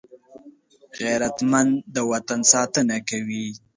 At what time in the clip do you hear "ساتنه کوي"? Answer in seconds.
2.53-3.47